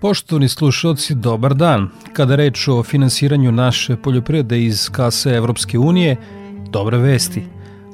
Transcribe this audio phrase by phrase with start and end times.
[0.00, 1.88] Poštovni slušalci, dobar dan.
[2.12, 6.16] Kada reč o finansiranju naše poljoprivrede iz kase Evropske unije,
[6.70, 7.42] dobre vesti.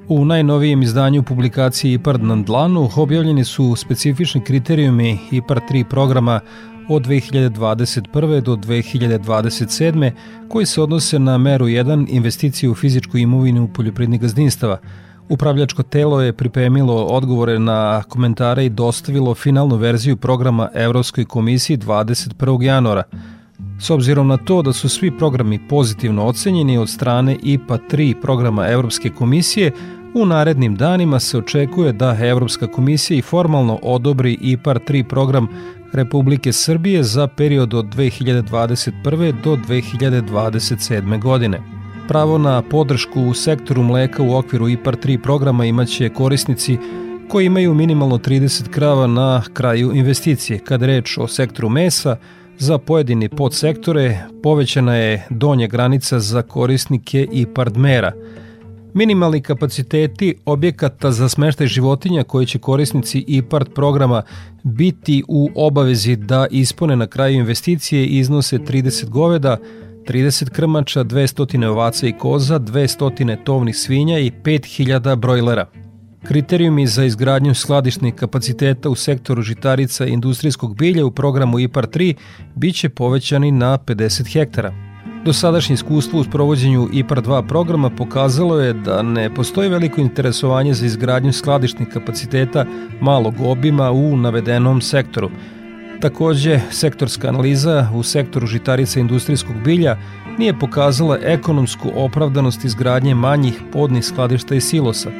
[0.08, 6.41] U najnovijem izdanju publikacije IPARD na dlanu objavljeni su specifični kriterijumi IPARD 3 programa
[6.89, 8.41] od 2021.
[8.41, 10.11] do 2027.
[10.48, 14.78] koji se odnose na meru 1 investiciju u fizičku imovinu poljoprivrednih gazdinstava–
[15.28, 22.62] Upravljačko telo je pripremilo odgovore na komentare i dostavilo finalnu verziju programa Evropskoj komisiji 21.
[22.62, 23.02] januara.
[23.80, 28.68] S obzirom na to da su svi programi pozitivno ocenjeni od strane IPA 3 programa
[28.68, 29.72] Evropske komisije,
[30.14, 35.48] u narednim danima se očekuje da Evropska komisija i formalno odobri IPAR 3 program
[35.92, 39.42] Republike Srbije za period od 2021.
[39.44, 41.20] do 2027.
[41.20, 41.61] godine.
[42.08, 46.78] Pravo na podršku u sektoru mleka u okviru IPAR 3 programa imaće korisnici
[47.28, 50.58] koji imaju minimalno 30 krava na kraju investicije.
[50.58, 52.16] Kad reč o sektoru mesa,
[52.58, 58.12] za pojedini podsektore povećana je donja granica za korisnike IPARD mera.
[58.95, 64.22] Minimalni kapaciteti objekata za smeštaj životinja koji će korisnici IPARD programa
[64.62, 69.56] biti u obavezi da ispone na kraju investicije iznose 30 goveda,
[70.08, 75.67] 30 krmača, 200 ovaca i koza, 200 tovnih svinja i 5000 brojlera.
[76.24, 82.14] Kriterijumi za izgradnju skladišnih kapaciteta u sektoru žitarica i industrijskog bilja u programu IPAR 3
[82.55, 84.72] biće povećani na 50 hektara.
[85.24, 90.86] Dosadašnje iskustvo u sprovođenju IPAR 2 programa pokazalo je da ne postoji veliko interesovanje za
[90.86, 92.66] izgradnju skladišnih kapaciteta
[93.00, 95.30] malog obima u navedenom sektoru–
[96.01, 99.96] Takođe, sektorska analiza u sektoru žitarica industrijskog bilja
[100.39, 105.11] nije pokazala ekonomsku opravdanost izgradnje manjih podnih skladišta i silosa.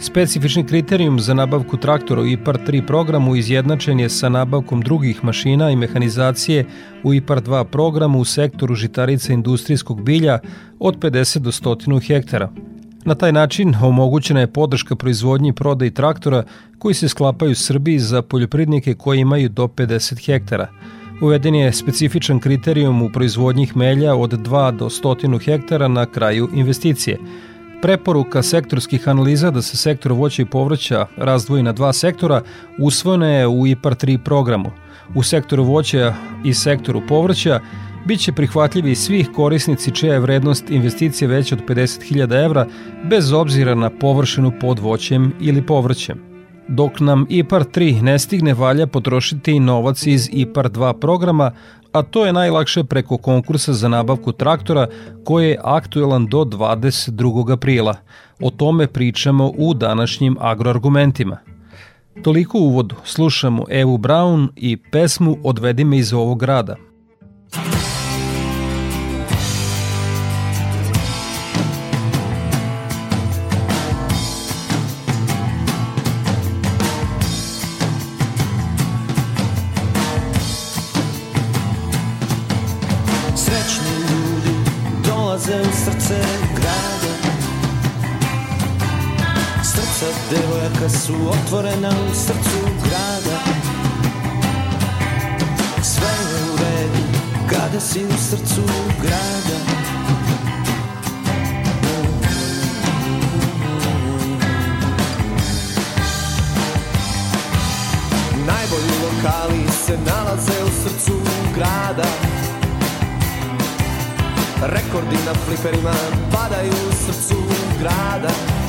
[0.00, 5.70] Specifični kriterijum za nabavku traktora u IPAR 3 programu izjednačen je sa nabavkom drugih mašina
[5.70, 6.64] i mehanizacije
[7.02, 10.38] u IPAR 2 programu u sektoru žitarica industrijskog bilja
[10.78, 12.50] od 50 do 100 hektara.
[13.06, 16.42] Na taj način omogućena je podrška proizvodnji i prodaji traktora
[16.78, 20.68] koji se sklapaju u Srbiji za poljoprivrednike koji imaju do 50 hektara.
[21.22, 27.18] Uveden je specifičan kriterijum u proizvodnji hmelja od 2 do 100 hektara na kraju investicije.
[27.82, 32.42] Preporuka sektorskih analiza da se sektor voća i povrća razdvoji na dva sektora
[32.78, 34.70] usvojena je u IPAR 3 programu.
[35.14, 36.14] U sektoru voća
[36.44, 37.60] i sektoru povrća
[38.06, 42.66] biće prihvatljivi svih korisnici čija je vrednost investicije veća od 50.000 evra
[43.04, 46.18] bez obzira na površinu pod voćem ili povrćem.
[46.68, 51.52] Dok nam IPAR 3 ne stigne valja potrošiti novac iz IPAR 2 programa,
[51.92, 54.86] a to je najlakše preko konkursa za nabavku traktora
[55.24, 57.52] koji je aktuelan do 22.
[57.52, 57.96] aprila.
[58.40, 61.38] O tome pričamo u današnjim agroargumentima.
[62.22, 62.94] Toliko uvodu.
[63.04, 66.76] Slušamo Evu Brown i pesmu Odvedi me iz ovog grada.
[91.28, 93.38] Otvorena u srcu grada.
[95.82, 97.04] Sve je u redu
[97.50, 98.62] kada si u srcu
[99.02, 99.58] grada.
[108.46, 111.20] Najbolji lokali se nalaze u srcu
[111.54, 112.08] grada.
[114.62, 115.94] Rekordi na fliperima
[116.32, 117.42] padaju u srcu
[117.80, 118.65] grada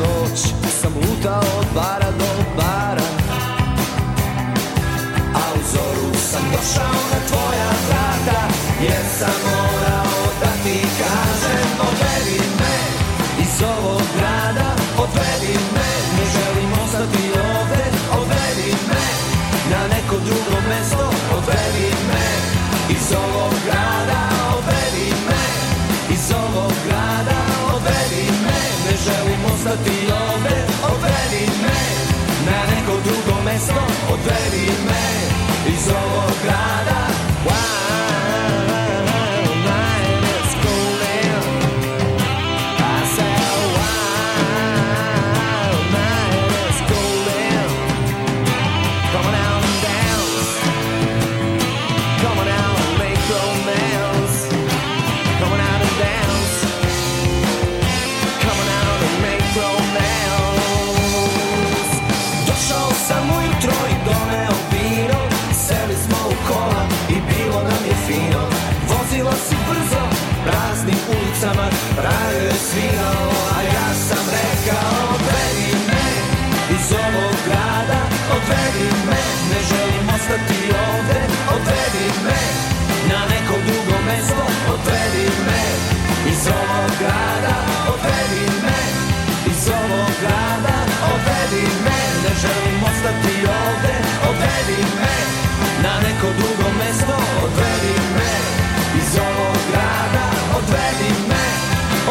[0.00, 0.38] noć
[0.80, 3.08] sam lutao od bara do bara
[5.34, 8.40] A u zoru sam došao na tvoja vrata
[8.82, 12.76] Jer sam morao da ti kažem Odvedi me
[13.42, 17.22] iz ovog grada Odvedi me, ne želim ostati
[17.52, 17.84] ovde
[18.20, 19.04] Odvedi me
[19.70, 21.17] na neko drugo mesto
[34.28, 34.87] Ready.
[96.18, 98.30] neko drugo mesto Odvedi me
[98.98, 100.26] iz ovog grada
[100.58, 101.44] Odvedi me,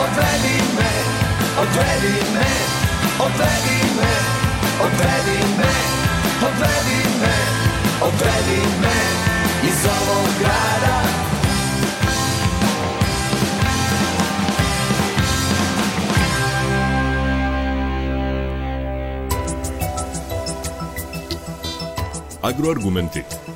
[0.04, 0.92] odvedi me
[1.62, 2.50] Odvedi me,
[3.19, 4.13] odvedi me
[4.86, 5.74] Odvedi me,
[6.48, 7.36] odvedi me
[8.01, 8.95] Odvedi me
[9.63, 10.98] iz ovog grada
[22.42, 23.46] Agroargumenti.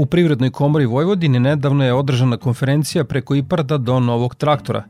[0.00, 4.84] U Privrednoj komori Vojvodine nedavno je održana konferencija preko IPARDA do novog traktora,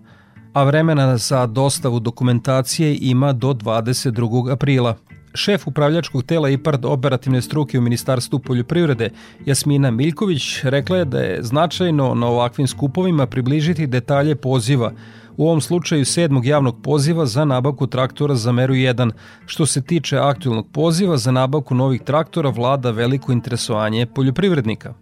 [0.52, 4.52] a vremena za dostavu dokumentacije ima do 22.
[4.52, 4.96] aprila.
[5.34, 9.10] Šef upravljačkog tela IPARD operativne struke u Ministarstvu poljoprivrede
[9.46, 14.92] Jasmina Miljković rekla je da je značajno na ovakvim skupovima približiti detalje poziva
[15.40, 19.10] u ovom slučaju sedmog javnog poziva za nabavku traktora za meru 1.
[19.46, 24.94] Što se tiče aktualnog poziva za nabavku novih traktora, vlada veliko interesovanje poljoprivrednika.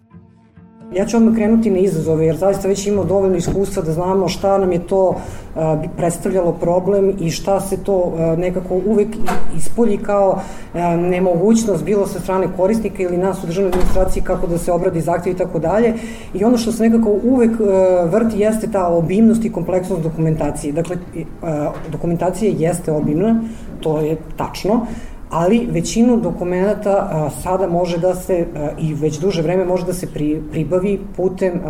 [0.95, 4.57] Ja ću odmah krenuti na izazove, jer zaista već imamo dovoljno iskustva da znamo šta
[4.57, 5.15] nam je to
[5.97, 9.07] predstavljalo problem i šta se to nekako uvek
[9.57, 10.39] ispolji kao
[10.97, 15.35] nemogućnost bilo sa strane korisnika ili nas u državnoj administraciji kako da se obradi zahtjev
[15.35, 15.93] i tako dalje.
[16.33, 17.51] I ono što se nekako uvek
[18.05, 20.73] vrti jeste ta obimnost i kompleksnost dokumentacije.
[20.73, 20.97] Dakle,
[21.91, 23.41] dokumentacija jeste obimna,
[23.79, 24.85] to je tačno,
[25.29, 28.45] ali većinu dokumenta sada može da se
[28.79, 31.61] i već duže vreme može da se pri, pribavi putem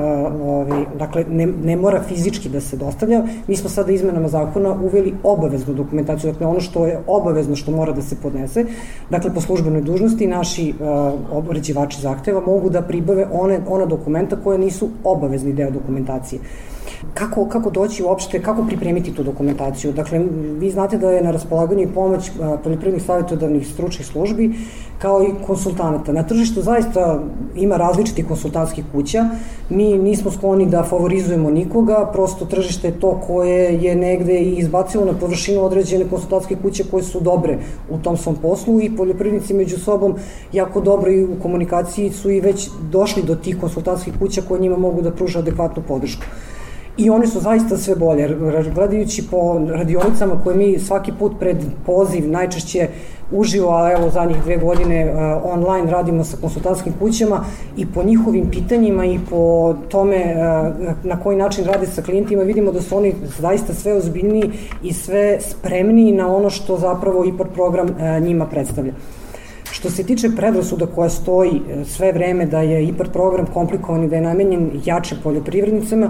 [0.44, 3.23] ovaj dakle ne, ne mora fizički da se dostavlja.
[3.47, 7.91] Mi smo sada izmenama zakona uveli obaveznu dokumentaciju dakle ono što je obavezno što mora
[7.91, 8.65] da se podnese.
[9.09, 10.73] Dakle po službenoj dužnosti naši
[11.31, 16.41] obrađivači zahteva mogu da pribave one ona dokumenta koje nisu obavezni deo dokumentacije
[17.13, 19.93] Kako, kako doći uopšte, kako pripremiti tu dokumentaciju?
[19.93, 20.19] Dakle,
[20.59, 22.31] vi znate da je na raspolaganju pomoć
[22.63, 24.51] poljoprivrednih savjetodavnih stručnih službi,
[24.99, 26.13] kao i konsultanata.
[26.13, 27.19] Na tržištu zaista
[27.56, 29.25] ima različitih konsultantskih kuća.
[29.69, 35.06] Mi nismo skloni da favorizujemo nikoga, prosto tržište je to koje je negde i izbacilo
[35.06, 37.57] na površinu određene konsultantske kuće koje su dobre
[37.89, 40.15] u tom svom poslu i poljoprivrednici među sobom
[40.53, 44.77] jako dobro i u komunikaciji su i već došli do tih konsultantskih kuća koje njima
[44.77, 46.23] mogu da pruže adekvatnu podršku
[46.99, 48.37] i one su zaista sve bolje.
[48.75, 52.87] Gledajući po radionicama koje mi svaki put pred poziv najčešće
[53.31, 57.45] uživo, a evo zadnjih dve godine uh, online radimo sa konsultantskim kućama
[57.77, 62.71] i po njihovim pitanjima i po tome uh, na koji način rade sa klijentima vidimo
[62.71, 64.51] da su oni zaista sve ozbiljniji
[64.83, 68.94] i sve spremniji na ono što zapravo IPAR program uh, njima predstavlja.
[69.71, 74.15] Što se tiče predrasuda koja stoji sve vreme da je IPAR program komplikovan i da
[74.15, 76.09] je namenjen jačim poljoprivrednicama,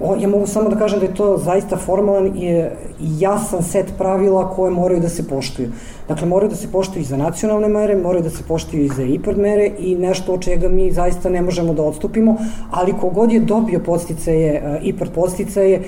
[0.00, 2.64] O, ja mogu samo da kažem da je to zaista formalan i
[3.18, 5.68] jasan set pravila koje moraju da se poštuju.
[6.08, 9.02] Dakle, moraju da se poštuju i za nacionalne mere, moraju da se poštuju i za
[9.02, 12.36] IPARD mere i nešto od čega mi zaista ne možemo da odstupimo,
[12.70, 15.82] ali kogod je dobio posticaje, IPARD posticaje,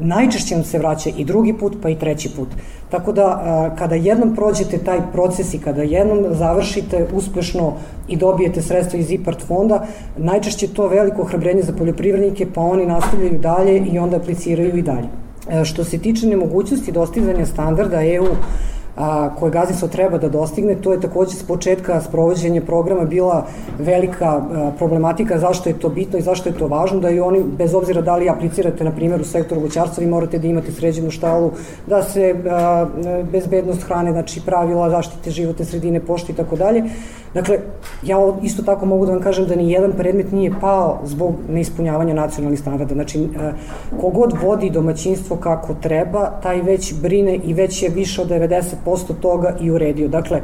[0.00, 2.48] najčešće nam se vraća i drugi put, pa i treći put.
[2.90, 7.72] Tako da, kada jednom prođete taj proces i kada jednom završite uspešno
[8.08, 9.86] i dobijete sredstva iz IPART fonda,
[10.16, 15.08] najčešće to veliko ohrabrenje za poljoprivrednike, pa oni nastavljaju dalje i onda apliciraju i dalje.
[15.50, 18.26] E, što se tiče nemogućnosti dostizanja standarda EU
[19.00, 23.46] a, koje gazdinstvo treba da dostigne, to je takođe s početka sprovođenja programa bila
[23.78, 27.42] velika a, problematika zašto je to bitno i zašto je to važno, da i oni,
[27.58, 31.10] bez obzira da li aplicirate, na primjer, u sektoru voćarstva, vi morate da imate sređenu
[31.10, 31.50] štalu,
[31.86, 32.86] da se a,
[33.32, 36.84] bezbednost hrane, znači pravila zaštite životne sredine, pošte i tako dalje.
[37.34, 37.58] Dakle,
[38.02, 42.14] ja isto tako mogu da vam kažem da ni jedan predmet nije pao zbog neispunjavanja
[42.14, 42.94] nacionalnih standarda.
[42.94, 43.28] Znači,
[44.00, 49.56] kogod vodi domaćinstvo kako treba, taj već brine i već je više od 90% toga
[49.60, 50.08] i uredio.
[50.08, 50.40] Dakle,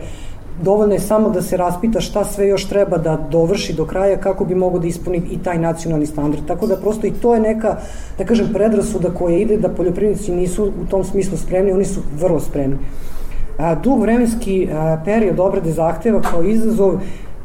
[0.62, 4.44] dovoljno je samo da se raspita šta sve još treba da dovrši do kraja kako
[4.44, 6.46] bi mogo da ispuni i taj nacionalni standard.
[6.46, 7.76] Tako da prosto i to je neka,
[8.18, 12.40] da kažem, predrasuda koja ide da poljoprivrednici nisu u tom smislu spremni, oni su vrlo
[12.40, 12.76] spremni.
[13.58, 16.94] A, dug vremenski a, period obrade zahteva kao izazov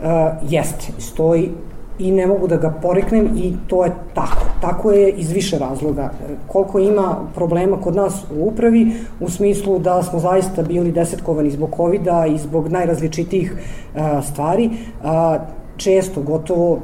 [0.04, 1.50] a, jeste, stoji
[2.00, 4.51] i ne mogu da ga poreknem i to je tako.
[4.62, 6.12] Tako je iz više razloga.
[6.48, 11.70] Koliko ima problema kod nas u upravi, u smislu da smo zaista bili desetkovani zbog
[11.76, 13.56] covid i zbog najrazličitijih
[13.96, 14.70] a, stvari,
[15.04, 15.40] a,
[15.78, 16.80] često, gotovo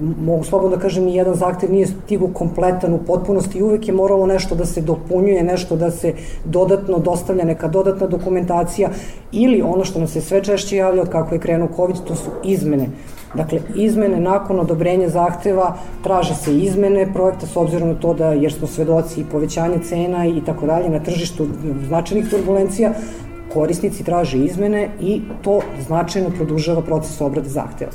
[0.00, 4.26] mogu slobodno da kažem, jedan zahtev nije stigu kompletan u potpunosti i uvek je moralo
[4.26, 8.90] nešto da se dopunjuje, nešto da se dodatno dostavlja neka dodatna dokumentacija
[9.32, 12.30] ili ono što nam se sve češće javlja od kako je krenuo COVID, to su
[12.44, 12.88] izmene.
[13.34, 18.52] Dakle, izmene nakon odobrenja zahteva, traže se izmene projekta s obzirom na to da, jer
[18.52, 21.46] smo svedoci i povećanje cena i tako dalje na tržištu
[21.88, 22.92] značajnih turbulencija,
[23.52, 27.92] korisnici traže izmene i to značajno produžava proces obrade zahteva.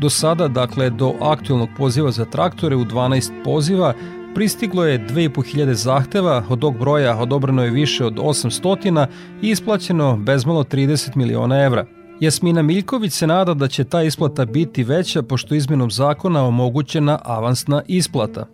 [0.00, 3.94] Do sada, dakle, do aktualnog poziva za traktore u 12 poziva
[4.34, 9.06] pristiglo je 2500 zahteva, od tog broja odobreno je više od 800
[9.42, 11.86] i isplaćeno bezmalo 30 miliona evra.
[12.22, 17.82] Jasmina Miljković se nada da će ta isplata biti veća pošto izmenom zakona omogućena avansna
[17.86, 18.46] isplata.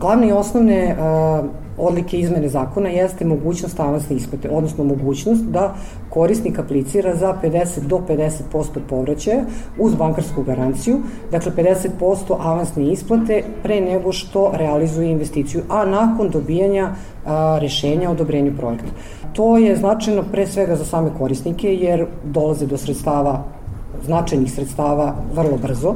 [0.00, 0.96] Glavne i osnovne
[1.78, 5.74] odlike izmene zakona jeste mogućnost avansne isplate, odnosno mogućnost da
[6.10, 9.44] korisnik aplicira za 50 do 50% povraćaja
[9.78, 10.98] uz bankarsku garanciju,
[11.30, 11.52] dakle
[12.00, 16.90] 50% avansne isplate pre nego što realizuje investiciju, a nakon dobijanja
[17.26, 18.90] a, rešenja o odobrenju projekta.
[19.32, 23.44] To je značajno pre svega za same korisnike jer dolaze do sredstava
[24.04, 25.94] značajnih sredstava vrlo brzo.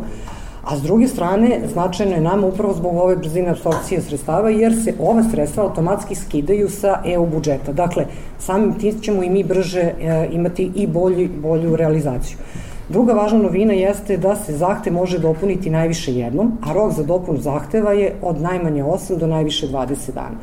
[0.65, 4.95] A s druge strane, značajno je nama upravo zbog ove brzine absorpcije sredstava, jer se
[4.99, 7.73] ova sredstva automatski skidaju sa EU budžeta.
[7.73, 8.07] Dakle,
[8.39, 12.39] samim tim ćemo i mi brže e, imati i bolju, bolju realizaciju.
[12.89, 17.39] Druga važna novina jeste da se zahte može dopuniti najviše jednom, a rok za dopunu
[17.39, 20.37] zahteva je od najmanje 8 do najviše 20 dana.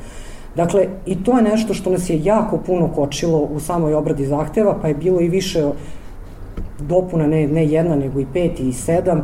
[0.55, 4.77] Dakle, i to je nešto što nas je jako puno kočilo u samoj obradi zahteva,
[4.81, 5.69] pa je bilo i više
[6.79, 9.21] dopuna, ne, ne jedna, nego i pet i sedam,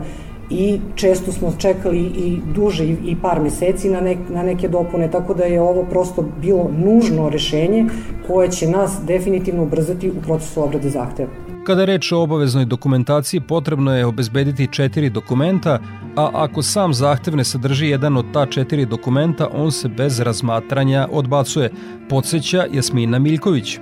[0.53, 5.33] i često smo čekali i duže i par meseci na, nek, na neke dopune, tako
[5.33, 7.85] da je ovo prosto bilo nužno rešenje
[8.27, 11.29] koje će nas definitivno ubrzati u procesu obrade zahteva.
[11.65, 15.79] Kada je reč o obaveznoj dokumentaciji, potrebno je obezbediti četiri dokumenta,
[16.15, 21.07] a ako sam zahtev ne sadrži jedan od ta četiri dokumenta, on se bez razmatranja
[21.11, 21.71] odbacuje,
[22.09, 23.79] podsjeća Jasmina Miljković.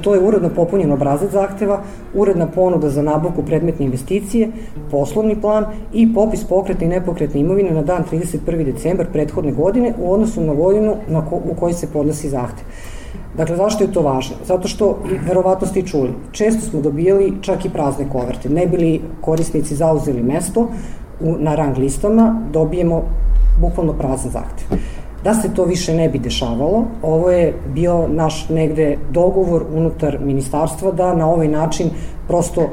[0.00, 1.80] To je uredno popunjen obrazac zahteva,
[2.14, 4.48] uredna ponuda za nabavku predmetne investicije,
[4.90, 8.64] poslovni plan i popis pokretne i nepokretne imovine na dan 31.
[8.72, 12.64] decembar prethodne godine u odnosu na godinu na ko, u kojoj se podnosi zahtev.
[13.36, 14.36] Dakle, zašto je to važno?
[14.46, 18.48] Zato što, verovatno ste i čuli, često smo dobijali čak i prazne koverte.
[18.48, 20.68] Ne bili korisnici zauzeli mesto
[21.20, 23.02] u, na rang listama, dobijemo
[23.60, 24.78] bukvalno prazan zahtev.
[25.24, 30.92] Da se to više ne bi dešavalo, ovo je bio naš negde dogovor unutar ministarstva
[30.92, 31.90] da na ovaj način
[32.28, 32.68] prosto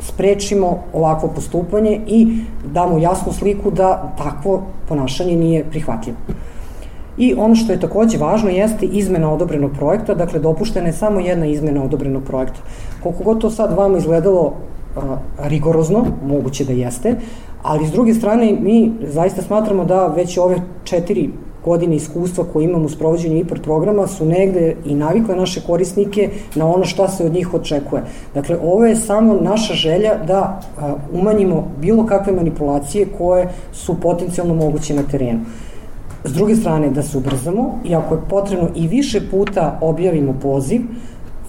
[0.00, 6.16] sprečimo ovakvo postupanje i damo jasnu sliku da takvo ponašanje nije prihvatljivo.
[7.18, 11.46] I ono što je takođe važno jeste izmena odobrenog projekta, dakle dopuštena je samo jedna
[11.46, 12.60] izmena odobrenog projekta.
[13.02, 14.52] Koliko god to sad vama izgledalo
[14.96, 17.16] a, rigorozno, moguće da jeste,
[17.62, 21.30] ali s druge strane mi zaista smatramo da već ove četiri
[21.64, 26.66] godine iskustva koje imamo u sprovođenju IPART programa su negde i navikle naše korisnike na
[26.66, 28.02] ono šta se od njih očekuje.
[28.34, 30.60] Dakle, ovo je samo naša želja da
[31.12, 35.40] umanjimo bilo kakve manipulacije koje su potencijalno moguće na terenu.
[36.24, 40.80] S druge strane, da se ubrzamo i ako je potrebno i više puta objavimo poziv,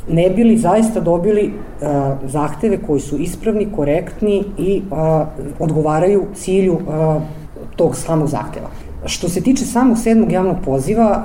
[0.10, 1.54] ne bili zaista dobili
[2.26, 4.82] zahteve koji su ispravni, korektni i
[5.60, 6.78] odgovaraju cilju
[7.76, 8.68] tog samog zahteva.
[9.06, 11.24] Što se tiče samog sedmog javnog poziva,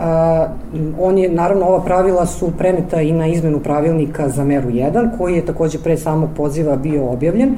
[1.00, 5.34] on je, naravno, ova pravila su preneta i na izmenu pravilnika za meru 1, koji
[5.34, 7.54] je takođe pre samog poziva bio objavljen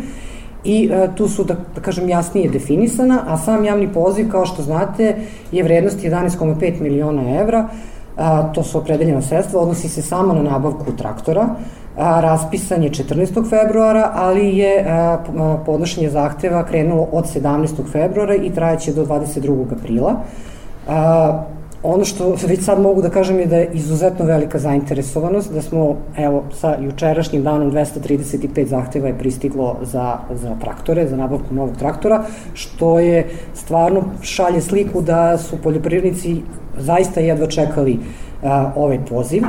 [0.65, 5.17] i tu su, da, da kažem, jasnije definisana, a sam javni poziv, kao što znate,
[5.53, 7.69] je vrednost 11,5 miliona evra,
[8.55, 11.49] to su opredeljena sredstva, odnosi se samo na nabavku traktora,
[12.01, 13.51] a, raspisan je 14.
[13.51, 14.85] februara, ali je
[15.67, 17.93] podnošenje zahteva krenulo od 17.
[17.93, 19.65] februara i trajaće do 22.
[19.81, 20.21] aprila.
[21.83, 25.97] Ono što već sad mogu da kažem je da je izuzetno velika zainteresovanost, da smo,
[26.17, 32.25] evo, sa jučerašnjim danom 235 zahteva je pristiglo za, za traktore, za nabavku novog traktora,
[32.55, 36.43] što je stvarno šalje sliku da su poljoprivrednici
[36.79, 37.99] zaista jedva čekali
[38.43, 39.43] a, ovaj poziv,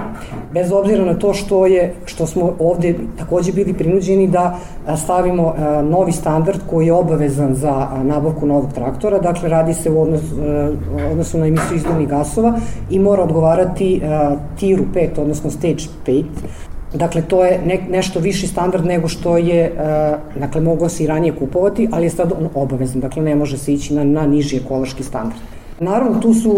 [0.54, 4.58] bez obzira na to što je što smo ovde takođe bili prinuđeni da
[4.98, 10.22] stavimo novi standard koji je obavezan za nabavku novog traktora, dakle radi se u odnos,
[11.12, 12.54] odnosu na emisiju izduvnih gasova
[12.90, 14.02] i mora odgovarati
[14.60, 16.24] tiru 5, odnosno stage 5,
[16.94, 21.08] Dakle, to je ne, nešto viši standard nego što je, uh, dakle, moglo se i
[21.08, 24.58] ranije kupovati, ali je sad on obavezan, dakle, ne može se ići na, na niži
[24.58, 25.40] ekološki standard.
[25.82, 26.56] Naravno, tu su,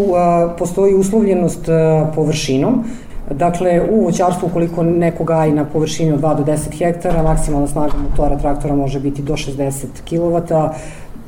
[0.57, 1.69] postoji uslovljenost
[2.15, 2.83] površinom,
[3.31, 7.93] Dakle, u voćarstvu ukoliko neko gaji na površini od 2 do 10 hektara, maksimalna snaga
[8.09, 10.69] motora traktora može biti do 60 kW,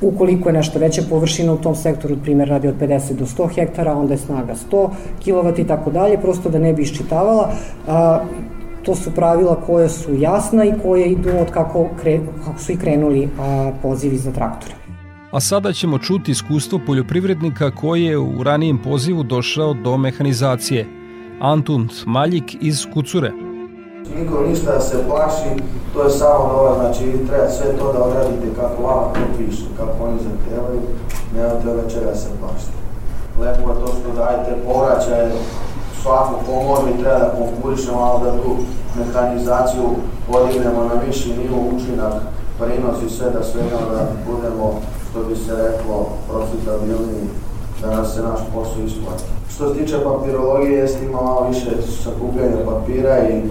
[0.02, 3.96] Ukoliko je nešto veća površina u tom sektoru, primjer radi od 50 do 100 hektara,
[3.98, 4.90] onda je snaga 100
[5.25, 7.50] kW i tako dalje, prosto da ne bi iščitavala.
[7.88, 8.20] A,
[8.84, 12.78] to su pravila koje su jasna i koje idu od kako, kre, kako su i
[12.78, 14.85] krenuli a, pozivi za traktore
[15.36, 20.88] a sada ćemo čuti iskustvo poljoprivrednika koji je u ranijem pozivu došao do mehanizacije.
[21.42, 23.32] Antunt Maljik iz Kucure.
[24.18, 25.63] Niko ništa da se plaši,
[25.94, 29.63] to je samo dola, znači vi treba sve to da odradite kako vama to piše,
[29.77, 30.82] kako oni zahtevaju,
[31.36, 32.77] nemate od čega se plašiti.
[33.39, 35.32] Lepo je to što dajete povraćaje,
[36.01, 38.56] svaku komoru i treba da konkurišemo, ali da tu
[38.98, 39.88] mehanizaciju
[40.32, 42.13] podignemo na viši nivo učinak,
[42.60, 44.66] prinos i sve da svega da budemo,
[45.10, 45.98] što bi se reklo,
[46.30, 47.22] profitabilni,
[47.82, 49.24] da nas se naš posao isplati.
[49.54, 51.72] Što se tiče papirologije, jeste ima malo više
[52.04, 53.42] sakupljanja papira i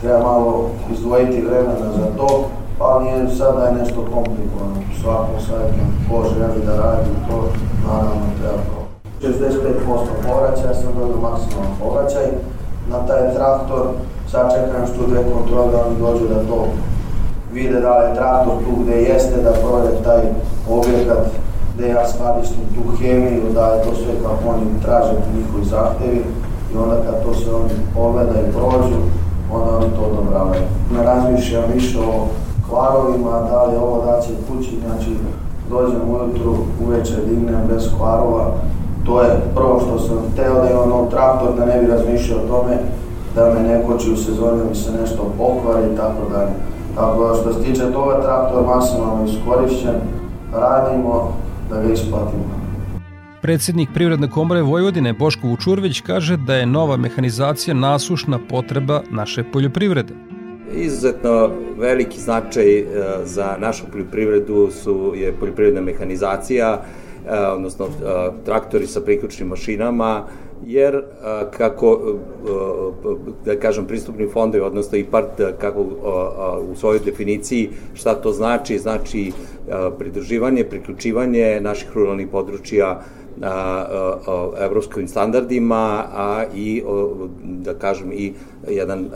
[0.00, 2.44] treba malo izdvojiti vremena za to,
[2.78, 4.76] ali nije sad da je nešto komplikovano.
[5.02, 7.36] Svakom sajtu ko želi da radi to,
[7.86, 8.78] naravno treba to.
[9.22, 12.26] 65% povraćaja, ja sam dobio maksimalan povraćaj.
[12.90, 13.82] Na taj traktor
[14.30, 16.66] sačekam što dve kontrole, oni dođu da to
[17.52, 20.22] vide da je traktor tu gde jeste, da proje taj
[20.70, 21.26] objekat
[21.74, 26.22] gde ja skladištim tu hemiju, da je to sve kako oni traže njihovi zahtevi
[26.74, 28.98] i onda kad to sve oni pogleda i prođu,
[29.52, 30.62] onda oni to odobravaju.
[30.94, 32.26] Ne razmišljam više o
[32.68, 35.10] kvarovima, da li ovo da će kući, znači
[35.70, 38.52] dođem ujutru, uveče dignem bez kvarova,
[39.06, 42.48] to je prvo što sam teo da imam nov traktor, da ne bi razmišljao o
[42.48, 42.78] tome
[43.34, 46.52] da me ne koči u sezoni, da mi se nešto pokvari i tako dalje.
[46.94, 49.94] Tako da što se tiče toga, traktor maksimalno iskorišćen,
[50.52, 51.36] radimo
[51.70, 52.62] da ga isplatimo.
[53.42, 60.14] Predsednik Privredne komore Vojvodine Boško Vučurvić kaže da je nova mehanizacija nasušna potreba naše poljoprivrede.
[60.74, 62.84] Izuzetno veliki značaj e,
[63.24, 66.82] za našu poljoprivredu su je poljoprivredna mehanizacija,
[67.26, 67.90] e, odnosno e,
[68.44, 70.24] traktori sa priključnim mašinama,
[70.66, 71.02] jer
[71.56, 72.00] kako
[73.44, 75.80] da kažem pristupni fondovi odnosno IPART kako
[76.72, 79.32] u svojoj definiciji šta to znači znači
[79.98, 83.02] pridruživanje priključivanje naših ruralnih područja
[84.60, 86.82] evropskim standardima, a i,
[87.42, 88.32] da kažem, i
[88.68, 89.10] jedan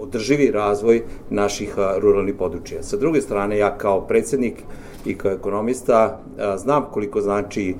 [0.00, 2.82] održivi razvoj naših ruralnih područja.
[2.82, 4.62] Sa druge strane, ja kao predsednik
[5.06, 6.20] i kao ekonomista
[6.56, 7.74] znam koliko znači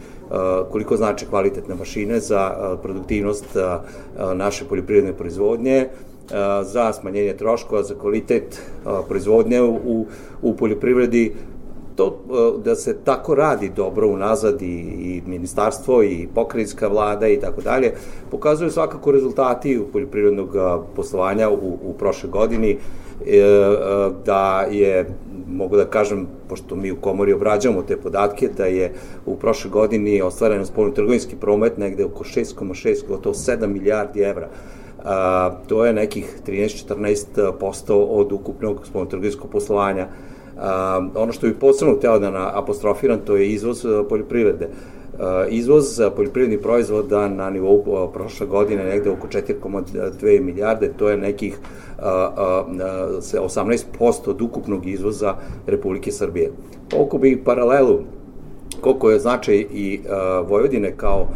[0.70, 2.50] koliko znači kvalitetne mašine za
[2.82, 3.56] produktivnost
[4.34, 5.86] naše poljoprivredne proizvodnje,
[6.62, 8.62] za smanjenje troškova, za kvalitet
[9.08, 10.06] proizvodnje u,
[10.42, 11.34] u poljoprivredi,
[11.98, 17.40] to e, da se tako radi dobro unazad i, i ministarstvo i pokrajinska vlada i
[17.40, 17.92] tako dalje,
[18.30, 20.56] pokazuju svakako rezultati u poljoprivrednog
[20.96, 23.76] poslovanja u, u prošle godini e, e,
[24.26, 25.08] da je
[25.48, 28.92] mogu da kažem, pošto mi u komori obrađamo te podatke, da je
[29.26, 34.48] u prošle godini ostvaren spoljno trgovinski promet negde oko 6,6, gotovo 7 milijardi evra.
[35.04, 40.08] A, to je nekih 13-14% od ukupnog spoljno trgovinskog poslovanja
[40.58, 44.68] Um, ono što bih posebno hteo da apostrofiram, to je izvoz uh, poljoprivrede.
[44.68, 51.16] Uh, izvoz poljoprivrednih proizvoda na nivou uh, prošle godine negde oko 4,2 milijarde, to je
[51.16, 51.58] nekih
[51.98, 52.74] uh, uh,
[53.46, 55.34] 18% od ukupnog izvoza
[55.66, 56.52] Republike Srbije.
[56.90, 57.98] Koliko bi paralelu,
[58.80, 61.28] koliko je značaj i uh, Vojvodine kao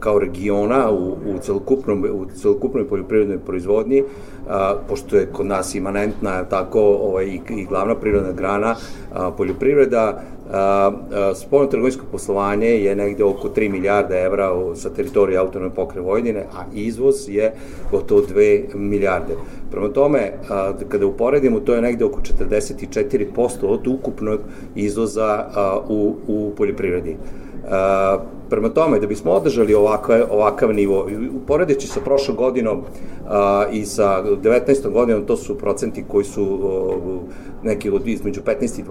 [0.00, 4.02] kao regiona u, u, celokupnom, u celokupnoj poljoprivrednoj proizvodnji,
[4.48, 8.74] a, pošto je kod nas imanentna tako ovaj, i, i glavna prirodna grana
[9.12, 10.22] a, poljoprivreda,
[11.34, 16.64] spoljno trgovinsko poslovanje je negde oko 3 milijarda evra sa teritorije autonome pokre Vojvodine, a
[16.74, 17.52] izvoz je
[17.90, 19.34] gotovo 2 milijarde.
[19.70, 24.40] Prema tome, a, kada uporedimo, to je negde oko 44% od ukupnog
[24.74, 27.16] izvoza a, u, u poljoprivredi.
[27.70, 28.18] A,
[28.50, 31.08] prema tome, da bismo održali ovakav, ovakav nivo,
[31.42, 32.82] uporedeći sa prošlom godinom
[33.28, 34.90] a, i sa 19.
[34.92, 36.96] godinom, to su procenti koji su o,
[37.62, 38.84] neki od između 15 i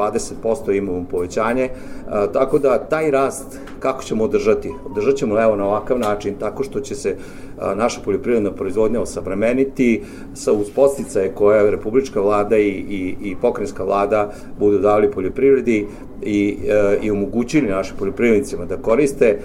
[0.43, 1.69] 20% imamo povećanje,
[2.09, 4.71] a, tako da taj rast kako ćemo održati?
[4.85, 10.01] Održat ćemo evo na ovakav način, tako što će se a, naša poljoprivredna proizvodnja osavremeniti
[10.33, 15.85] sa uz posticaje koje republička vlada i, i, i pokrenjska vlada budu dali poljoprivredi
[16.21, 19.39] i, e, i omogućili našim poljoprivrednicima da koriste.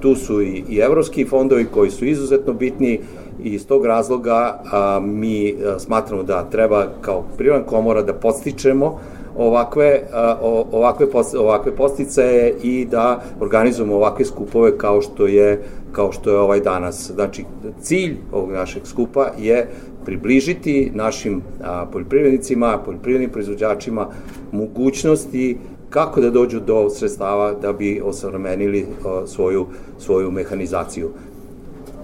[0.00, 3.00] Tu su i, i evropski fondovi koji su izuzetno bitni
[3.44, 4.62] i iz tog razloga
[5.02, 8.98] mi smatramo da treba kao privredna komora da podstičemo
[9.38, 10.02] ovakve,
[10.72, 11.06] ovakve,
[11.38, 15.62] ovakve posticaje i da organizujemo ovakve skupove kao što je
[15.96, 17.10] kao što je ovaj danas.
[17.14, 17.44] Znači,
[17.80, 19.68] cilj ovog našeg skupa je
[20.04, 21.42] približiti našim
[21.92, 24.08] poljoprivrednicima, poljoprivrednim proizvođačima
[24.52, 25.56] mogućnosti
[25.90, 28.86] kako da dođu do sredstava da bi osavremenili
[29.26, 29.66] svoju,
[29.98, 31.10] svoju mehanizaciju.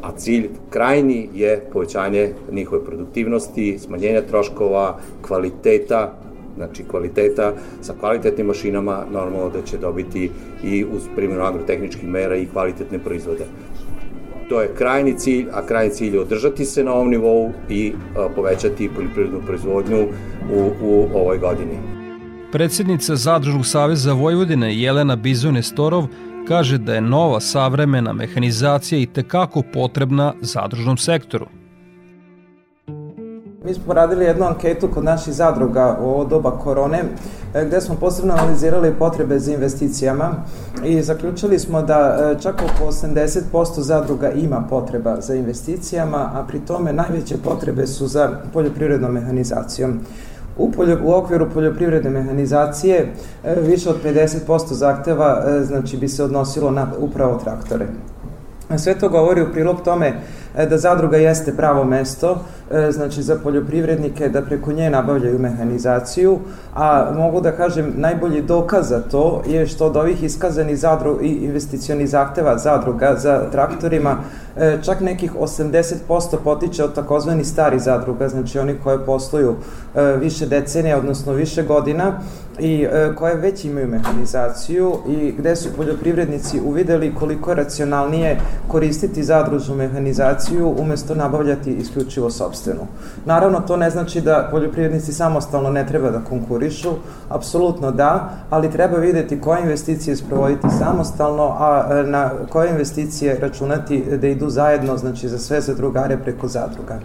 [0.03, 6.13] A cilj krajni je povećanje njihove produktivnosti, smanjenja troškova, kvaliteta,
[6.57, 10.31] znači kvaliteta sa kvalitetnim mašinama normalno da će dobiti
[10.65, 13.45] i uz primjenu agrotehničkih mera i kvalitetne proizvode.
[14.53, 17.93] To je krajni cilj, a krajni cilj je održati se na ovom nivou i
[18.35, 20.03] povećati poljoprivrednu proizvodnju
[20.53, 21.79] u, u ovoj godini.
[22.53, 26.07] Predsednica Zadružnog saveza Vojvodine Jelena Bizone-Storov
[26.49, 31.47] kaže da je nova savremena mehanizacija i tekako potrebna zadružnom sektoru.
[33.65, 37.03] Mi smo radili jednu anketu kod naših zadruga o doba korone,
[37.55, 40.31] e, gde smo posebno analizirali potrebe za investicijama
[40.85, 46.61] i zaključili smo da e, čak oko 80% zadruga ima potreba za investicijama, a pri
[46.61, 50.01] tome najveće potrebe su za poljoprivrednom mehanizacijom.
[50.59, 53.13] U, poljo, u okviru poljoprivredne mehanizacije
[53.45, 57.87] e, više od 50% zahteva znači bi se odnosilo na upravo traktore.
[58.77, 60.13] Sve to govori u prilog tome
[60.55, 62.39] da zadruga jeste pravo mesto,
[62.71, 66.39] e, znači za poljoprivrednike da preko nje nabavljaju mehanizaciju,
[66.75, 72.07] a mogu da kažem najbolji dokaz za to je što od ovih iskazanih zadru investicioni
[72.07, 74.17] zahteva zadruga za traktorima
[74.57, 79.55] e, čak nekih 80% potiče od takozvani stari zadruga, znači oni koje posluju
[80.21, 82.21] više decenija, odnosno više godina
[82.59, 82.87] i
[83.19, 90.42] koje već imaju mehanizaciju i gde su poljoprivrednici uvideli koliko je racionalnije koristiti zadružnu mehanizaciju
[90.43, 92.87] mehanizaciju umesto nabavljati isključivo sobstvenu.
[93.25, 96.91] Naravno, to ne znači da poljoprivrednici samostalno ne treba da konkurišu,
[97.29, 104.05] apsolutno da, ali treba videti koje investicije sprovoditi samostalno, a e, na koje investicije računati
[104.21, 106.99] da idu zajedno, znači za sve zadrugare preko zadruga.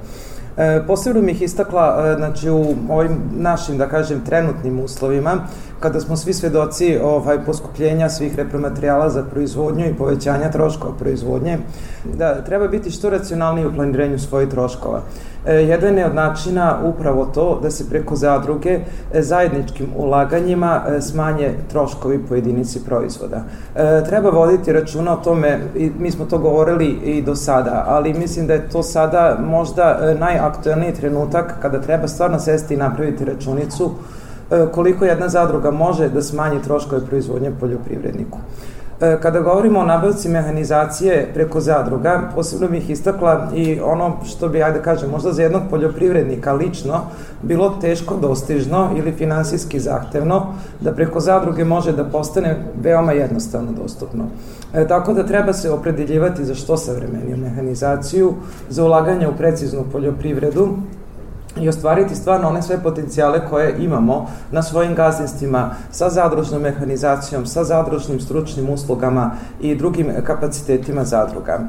[0.88, 5.46] Posebno mi ih istakla e, znači, u ovim našim, da kažem, trenutnim uslovima,
[5.80, 11.58] kada smo svi svedoci ovaj, poskupljenja svih repromaterijala za proizvodnju i povećanja troškova proizvodnje,
[12.14, 15.02] da treba biti što racionalniji u planiranju svojih troškova.
[15.46, 18.80] E, jedan je od načina upravo to da se preko zadruge
[19.14, 23.44] e, zajedničkim ulaganjima e, smanje troškovi po jedinici proizvoda.
[23.76, 28.14] E, treba voditi računa o tome, i mi smo to govorili i do sada, ali
[28.14, 33.26] mislim da je to sada možda e, najaktuelniji trenutak kada treba stvarno sesti i napraviti
[33.26, 33.92] računicu
[34.72, 38.38] koliko jedna zadruga može da smanji troškove proizvodnje poljoprivredniku.
[39.02, 44.64] E, kada govorimo o nabavci mehanizacije preko zadruga, posebno bih istakla i ono što bi,
[44.64, 47.02] ajde kažem, možda za jednog poljoprivrednika lično
[47.42, 50.46] bilo teško dostižno ili finansijski zahtevno,
[50.82, 54.26] da preko zadruge može da postane veoma jednostavno dostupno.
[54.74, 58.34] E, tako da treba se opredeljivati za što savremeniju mehanizaciju,
[58.70, 60.70] za ulaganje u preciznu poljoprivredu,
[61.62, 67.64] i ostvariti stvarno one sve potencijale koje imamo na svojim gazdinstvima sa zadružnom mehanizacijom, sa
[67.64, 71.60] zadružnim stručnim uslugama i drugim kapacitetima zadruga.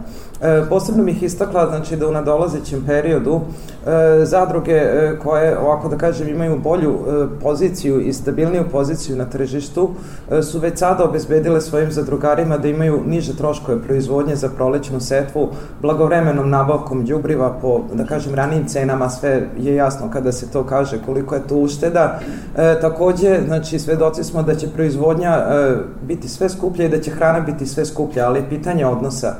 [0.42, 5.96] E, posebno bih istakla znači, da u nadolazećem periodu e, zadruge e, koje, ovako da
[5.96, 9.90] kažem, imaju bolju e, poziciju i stabilniju poziciju na tržištu
[10.30, 15.48] e, su već sada obezbedile svojim zadrugarima da imaju niže troškove proizvodnje za prolećnu setvu,
[15.82, 20.98] blagovremenom nabavkom đubriva po, da kažem, ranijim cenama, sve je jasno kada se to kaže
[21.06, 22.20] koliko je to ušteda.
[22.56, 27.10] E, takođe, znači, svedoci smo da će proizvodnja e, biti sve skuplja i da će
[27.10, 29.34] hrana biti sve skuplja, ali je pitanje odnosa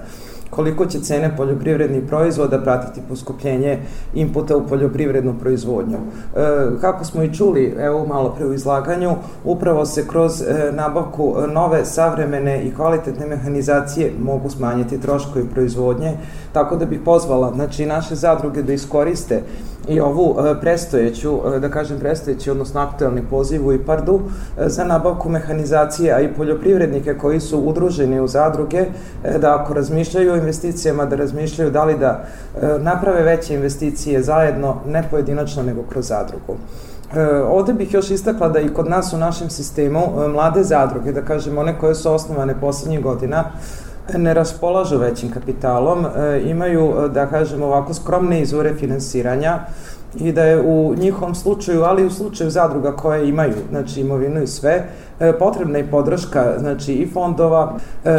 [0.59, 3.79] koliko će cene poljoprivrednih proizvoda pratiti poskupljenje
[4.15, 5.97] inputa u poljoprivrednu proizvodnju.
[5.97, 6.41] E,
[6.81, 11.85] kako smo i čuli, evo malo pre u izlaganju, upravo se kroz e, nabavku nove,
[11.85, 16.13] savremene i kvalitetne mehanizacije mogu smanjiti troškovi proizvodnje,
[16.53, 19.43] tako da bih pozvala znači, naše zadruge da iskoriste
[19.89, 24.21] i ovu e, prestojeću, e, da kažem prestojeći, odnosno aktuelni poziv u IPARD-u
[24.59, 28.87] e, za nabavku mehanizacije, a i poljoprivrednike koji su udruženi u zadruge,
[29.41, 32.25] da ako razmišljaju o investicijama, da razmišljaju da li da
[32.79, 36.57] naprave veće investicije zajedno, ne pojedinačno, nego kroz zadrugu.
[37.15, 40.01] E, ovde bih još istakla da i kod nas u našem sistemu
[40.33, 43.45] mlade zadruge, da kažem one koje su osnovane poslednjih godina,
[44.17, 49.59] ne raspolažu većim kapitalom, e, imaju, e, da kažem ovako, skromne izvore finansiranja
[50.15, 54.43] i da je u njihovom slučaju, ali i u slučaju zadruga koje imaju, znači imovinu
[54.43, 54.89] i sve,
[55.39, 58.19] potrebna je podrška znači i fondova, e,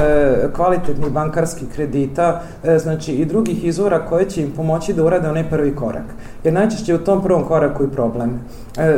[0.55, 5.49] kvalitetnih bankarskih kredita, e, znači i drugih izvora koje će im pomoći da urade onaj
[5.49, 6.05] prvi korak.
[6.43, 8.39] Jer najčešće u tom prvom koraku i problem.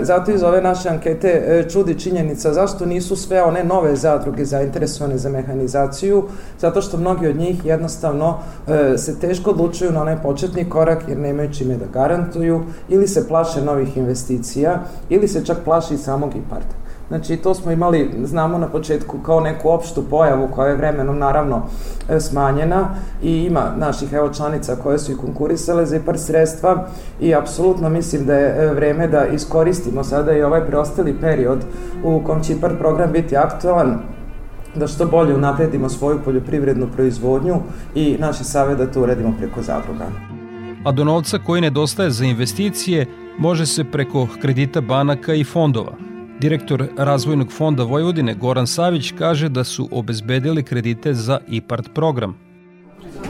[0.01, 5.29] Zato iz ove naše ankete čudi činjenica zašto nisu sve one nove zadruge zainteresovane za
[5.29, 6.23] mehanizaciju,
[6.59, 8.37] zato što mnogi od njih jednostavno
[8.97, 13.61] se teško odlučuju na onaj početni korak jer nemaju čime da garantuju ili se plaše
[13.61, 16.80] novih investicija ili se čak plaši samog IPART.
[17.12, 21.63] Znači, to smo imali, znamo na početku, kao neku opštu pojavu koja je vremenom naravno
[22.10, 22.88] e, smanjena
[23.24, 26.88] i ima naših evo članica koje su i konkurisale za IPAR sredstva
[27.21, 31.65] i apsolutno mislim da je e, vreme da iskoristimo sada i ovaj preostali period
[32.04, 34.00] u kom će IPAR program biti aktualan
[34.76, 37.56] da što bolje unapredimo svoju poljoprivrednu proizvodnju
[37.95, 40.06] i naše save da to uredimo preko zadruga.
[40.84, 43.06] A do novca koji nedostaje za investicije
[43.39, 46.11] može se preko kredita banaka i fondova.
[46.41, 52.38] Direktor Razvojnog fonda Vojvodine Goran Savić kaže da su obezbedili kredite za IPART program–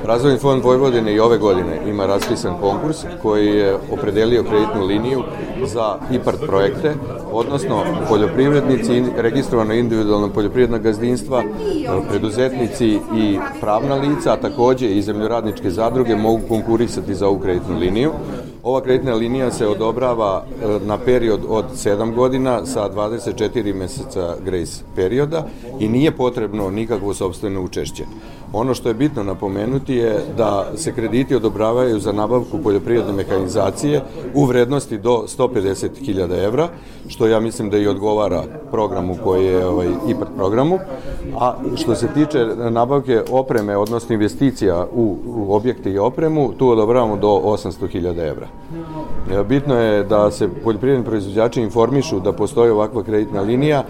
[0.06, 5.24] Razvojni fond Vojvodine i ove godine ima raspisan konkurs koji je opredelio kreditnu liniju
[5.65, 6.93] za IPART projekte,
[7.32, 11.43] odnosno poljoprivrednici, registrovano individualno poljoprivredna gazdinstva,
[12.10, 18.12] preduzetnici i pravna lica, a takođe i zemljoradničke zadruge mogu konkurisati za ovu kreditnu liniju.
[18.63, 24.84] Ova kreditna linija se odobrava e, na period od 7 godina sa 24 meseca grace
[24.95, 25.45] perioda
[25.80, 28.04] i nije potrebno nikakvo sobstveno učešće.
[28.54, 34.02] Ono što je bitno napomenuti je da se krediti odobravaju za nabavku poljoprivredne mehanizacije
[34.34, 36.69] u vrednosti do 150.000 evra,
[37.08, 40.80] što ja mislim da i odgovara programu koji je ovaj, IPART programu.
[41.39, 47.17] A što se tiče nabavke opreme, odnosno investicija u, u objekte i opremu, tu odobravamo
[47.17, 48.47] do 800.000 evra.
[49.49, 53.83] Bitno je da se poljoprivredni proizvođači informišu da postoji ovakva kreditna linija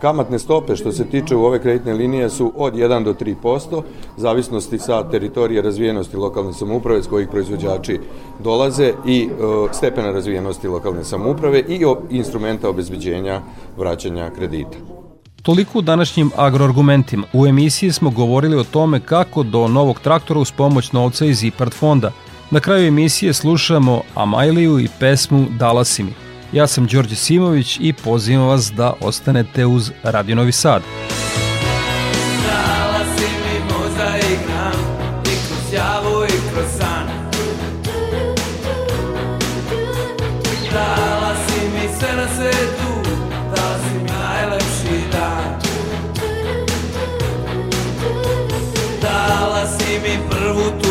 [0.00, 3.82] kamatne stope što se tiče u ove kreditne linije su od 1 do 3%,
[4.16, 8.00] zavisnosti sa teritorije razvijenosti lokalne samouprave s kojih proizvođači
[8.38, 13.40] dolaze i e, stepena razvijenosti lokalne samouprave i instrumenta obezbeđenja
[13.78, 14.78] vraćanja kredita.
[15.42, 17.26] Toliko u današnjim agroargumentima.
[17.32, 21.74] U emisiji smo govorili o tome kako do novog traktora uz pomoć novca iz IPART
[21.74, 22.12] fonda.
[22.50, 26.12] Na kraju emisije slušamo Amajliju i pesmu Dalasimi.
[26.52, 30.82] Ja sam Đorđe Simović i pozivam vas da ostanete uz Radio Novi Sad.
[50.00, 50.89] kad vidim taj osmeh